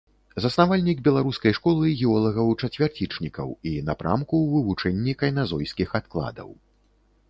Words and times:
Заснавальнік 0.43 1.03
беларускай 1.07 1.55
школы 1.57 1.91
геолагаў-чацвярцічнікаў 1.99 3.47
і 3.75 3.77
напрамку 3.93 4.33
ў 4.41 4.47
вывучэнні 4.59 5.13
кайназойскіх 5.25 5.89
адкладаў. 6.03 6.49